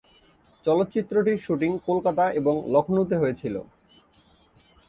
[0.65, 3.61] চলচ্চিত্রটির শুটিং কোলকাতা এবং লখনউতে হয়েছিলো।